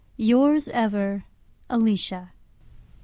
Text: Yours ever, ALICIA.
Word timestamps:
Yours 0.17 0.67
ever, 0.69 1.25
ALICIA. 1.69 2.31